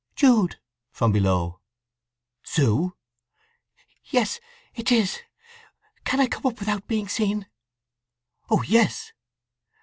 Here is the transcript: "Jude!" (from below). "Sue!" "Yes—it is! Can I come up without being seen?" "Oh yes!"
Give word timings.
"Jude!" 0.15 0.59
(from 0.91 1.11
below). 1.11 1.59
"Sue!" 2.41 2.95
"Yes—it 4.05 4.91
is! 4.91 5.19
Can 6.05 6.19
I 6.19 6.25
come 6.25 6.47
up 6.47 6.57
without 6.57 6.87
being 6.87 7.07
seen?" 7.07 7.45
"Oh 8.49 8.63
yes!" 8.63 9.11